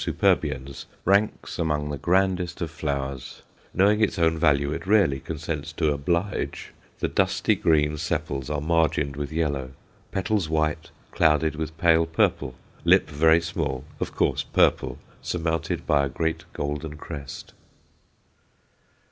[0.01, 5.93] superbiens_, ranks among the grandest of flowers knowing its own value, it rarely consents to
[5.93, 9.69] "oblige;" the dusky green sepals are margined with yellow,
[10.11, 16.09] petals white, clouded with pale purple, lip very small, of course, purple, surmounted by a
[16.09, 17.53] great golden crest.